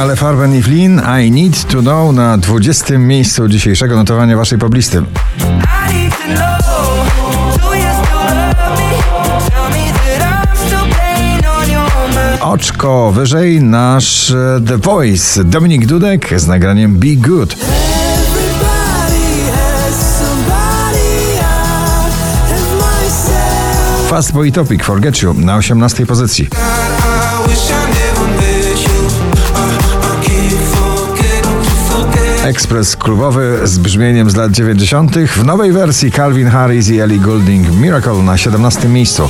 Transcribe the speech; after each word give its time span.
Ale 0.00 0.16
Farben 0.16 0.54
i 0.54 0.62
Flynn, 0.62 1.00
I 1.24 1.30
Need 1.30 1.64
to 1.64 1.80
Know 1.80 2.14
na 2.14 2.38
20. 2.38 2.98
miejscu 2.98 3.48
dzisiejszego 3.48 3.96
notowania 3.96 4.36
waszej 4.36 4.58
poblisty. 4.58 5.02
Oczko 12.40 13.12
wyżej 13.12 13.62
nasz 13.62 14.30
e, 14.30 14.60
The 14.66 14.78
Voice 14.78 15.44
Dominik 15.44 15.86
Dudek 15.86 16.40
z 16.40 16.46
nagraniem 16.46 16.94
Be 16.98 17.16
Good. 17.16 17.56
Fast 24.08 24.32
Boy 24.32 24.52
Topic 24.52 24.82
Forget 24.82 25.22
You 25.22 25.34
na 25.34 25.56
18 25.56 26.06
pozycji. 26.06 26.48
Ekspres 32.46 32.96
klubowy 32.96 33.60
z 33.64 33.78
brzmieniem 33.78 34.30
z 34.30 34.36
lat 34.36 34.52
90. 34.52 35.16
w 35.18 35.44
nowej 35.44 35.72
wersji 35.72 36.12
Calvin 36.12 36.48
Harris 36.48 36.88
i 36.88 37.00
Ellie 37.00 37.18
Goulding 37.18 37.68
Miracle 37.80 38.22
na 38.22 38.36
17 38.36 38.88
miejscu. 38.88 39.28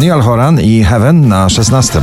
Neil 0.00 0.20
Horan 0.20 0.60
i 0.60 0.84
Heaven 0.84 1.28
na 1.28 1.48
16. 1.48 2.00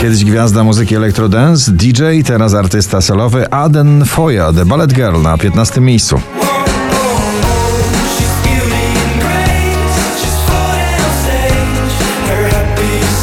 Kiedyś 0.00 0.24
gwiazda 0.24 0.64
muzyki 0.64 0.96
elektrodance, 0.96 1.72
DJ, 1.72 2.02
teraz 2.26 2.54
artysta 2.54 3.00
solowy 3.00 3.50
Aden 3.50 4.04
Foya, 4.04 4.52
The 4.52 4.64
Ballet 4.64 4.92
Girl 4.92 5.22
na 5.22 5.38
15 5.38 5.80
miejscu. 5.80 6.20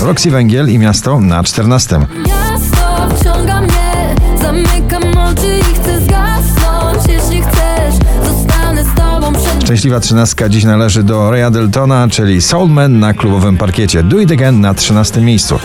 Roxy 0.02 0.32
Węgiel 0.32 0.70
i 0.70 0.80
Miasto 0.80 1.20
na 1.20 1.44
14. 1.44 2.00
Miasto 2.00 3.16
wciąga 3.16 3.62
mnie, 3.62 4.16
zamykam 4.42 5.04
oczy 5.18 5.60
i 5.60 5.76
chcę 5.76 6.02
zgasnąć 6.02 7.08
Jeśli 7.10 7.42
chcesz, 7.42 7.96
zostanę 8.24 8.84
z 8.84 8.96
tobą 8.96 9.34
przed 9.34 9.64
Szczęśliwa 9.64 10.00
trzynastka 10.00 10.50
dziś 10.50 10.64
należy 10.64 11.04
do 11.04 11.32
Raya 11.32 11.52
Deltona, 11.52 12.08
czyli 12.12 12.42
Soulman 12.42 13.00
na 13.00 13.14
klubowym 13.14 13.58
parkiecie. 13.58 14.04
Do 14.04 14.20
It 14.20 14.32
Again 14.32 14.62
na 14.62 14.74
13 14.74 15.22
miejscu. 15.22 15.60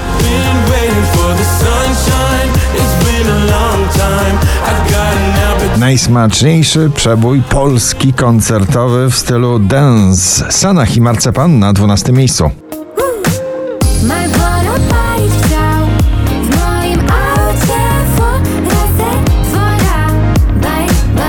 Najsmaczniejszy 5.78 6.90
przebój 6.94 7.42
polski 7.42 8.12
koncertowy 8.12 9.10
w 9.10 9.16
stylu 9.16 9.58
dance. 9.58 10.52
Sanach 10.52 10.96
i 10.96 11.00
Marcepan 11.00 11.58
na 11.58 11.72
12 11.72 12.12
miejscu. 12.12 12.50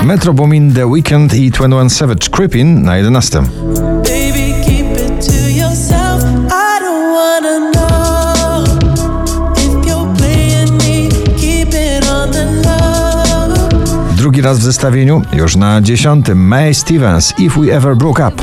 Metro 0.04 0.34
Boomin, 0.34 0.74
The 0.74 0.86
Weekend 0.86 1.34
i 1.34 1.50
21 1.50 1.90
Savage 1.90 2.28
Creepin 2.30 2.82
na 2.82 2.96
11. 2.96 3.42
raz 14.44 14.58
w 14.58 14.62
zestawieniu, 14.62 15.22
już 15.32 15.56
na 15.56 15.80
10. 15.80 16.26
Mae 16.34 16.74
Stevens, 16.74 17.34
If 17.38 17.60
We 17.60 17.76
Ever 17.76 17.96
Broke 17.96 18.28
Up. 18.28 18.42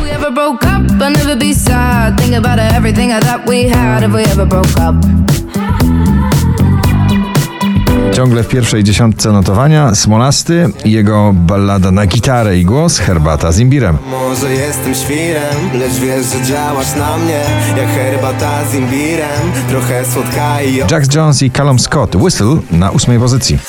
Ciągle 8.13 8.43
w 8.43 8.47
pierwszej 8.47 8.83
dziesiątce 8.83 9.31
notowania 9.31 9.95
Smolasty 9.95 10.69
i 10.85 10.91
jego 10.91 11.33
ballada 11.33 11.91
na 11.91 12.05
gitarę 12.05 12.57
i 12.57 12.65
głos 12.65 12.97
Herbata 12.97 13.51
z 13.51 13.59
imbirem. 13.59 13.97
Może 14.11 14.53
jestem 14.53 14.95
świrem, 14.95 15.79
lecz 15.79 15.93
wiesz, 15.93 16.25
że 16.25 16.45
działasz 16.45 16.95
na 16.95 17.17
mnie 17.17 17.41
Jak 17.77 17.89
herbata 17.89 18.65
z 18.71 18.75
imbirem 18.75 19.51
Trochę 19.69 20.05
słodka 20.05 20.61
i 20.61 20.77
Jax 20.91 21.15
Jones 21.15 21.43
i 21.43 21.51
Callum 21.51 21.79
Scott, 21.79 22.15
Whistle 22.15 22.57
na 22.71 22.91
ósmej 22.91 23.19
pozycji. 23.19 23.59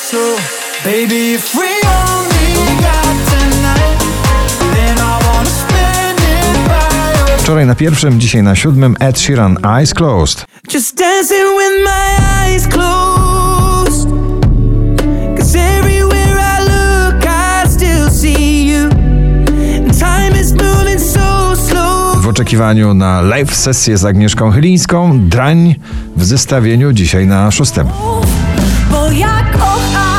Baby, 0.84 1.38
Wczoraj 7.42 7.66
na 7.66 7.74
pierwszym, 7.74 8.20
dzisiaj 8.20 8.42
na 8.42 8.54
siódmym 8.56 8.96
Ed 9.00 9.20
Sheeran, 9.20 9.58
Eyes 9.78 9.94
Closed. 9.94 10.44
Just 10.74 10.98
dancing 10.98 11.44
with 11.58 11.84
my 11.84 12.24
eyes 12.44 12.66
closed. 12.66 14.08
Cause 15.38 15.58
everywhere 15.58 16.38
I 16.38 16.60
look, 16.62 17.24
I 17.26 17.68
still 17.68 18.10
see 18.10 18.66
you. 18.72 18.88
Time 20.00 20.40
is 20.40 20.52
moving 20.52 21.00
so 21.00 21.56
slow. 21.56 22.22
W 22.22 22.28
oczekiwaniu 22.28 22.94
na 22.94 23.20
live 23.20 23.54
sesję 23.54 23.98
z 23.98 24.04
Agnieszką 24.04 24.50
Chylińską, 24.50 25.20
Drań 25.20 25.74
w 26.16 26.24
zestawieniu 26.24 26.92
dzisiaj 26.92 27.26
na 27.26 27.50
szóstym. 27.50 27.86
Bo 28.90 29.10
ja 29.10 29.44
kocham 29.52 30.11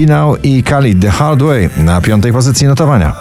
Pinał 0.00 0.36
i 0.36 0.62
Khalid 0.62 1.00
The 1.00 1.10
Hard 1.10 1.42
Way 1.42 1.70
na 1.76 2.00
piątej 2.00 2.32
pozycji 2.32 2.66
notowania. 2.66 3.16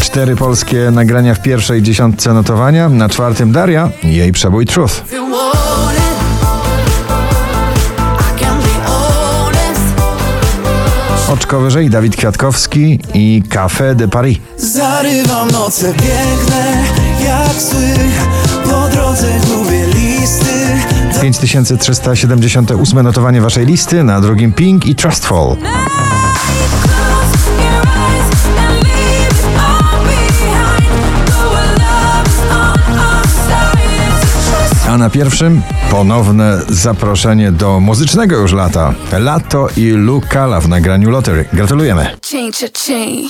Cztery 0.00 0.36
polskie 0.36 0.90
nagrania 0.90 1.34
w 1.34 1.42
pierwszej 1.42 1.82
dziesiątce 1.82 2.32
notowania, 2.32 2.88
na 2.88 3.08
czwartym 3.08 3.52
Daria 3.52 3.90
i 4.02 4.16
jej 4.16 4.32
przebój 4.32 4.66
Truth. 4.66 5.02
Oczko 11.28 11.60
wyżej 11.60 11.90
Dawid 11.90 12.16
Kwiatkowski 12.16 13.00
i 13.14 13.42
Café 13.48 13.94
de 13.94 14.08
Paris. 14.08 14.38
Zarywam 14.56 15.50
noce 15.50 15.94
piękne, 15.94 16.84
jak 17.24 17.62
sły. 17.62 17.94
Po 18.64 18.88
drodze 18.88 19.26
gubię 19.46 19.86
listy. 19.86 20.54
5378 21.20 23.02
notowanie 23.02 23.40
waszej 23.40 23.66
listy, 23.66 24.04
na 24.04 24.20
drugim 24.20 24.52
Pink 24.52 24.86
i 24.86 24.94
Trustful. 24.94 25.56
Na 34.98 35.10
pierwszym 35.10 35.62
ponowne 35.90 36.62
zaproszenie 36.68 37.52
do 37.52 37.80
muzycznego 37.80 38.36
już 38.36 38.52
lata. 38.52 38.94
Lato 39.12 39.68
i 39.76 39.90
Lukala 39.90 40.60
w 40.60 40.68
nagraniu 40.68 41.10
Lottery. 41.10 41.44
Gratulujemy. 41.52 42.06
Change 42.30 42.66
a 42.66 42.68
chain 42.86 43.28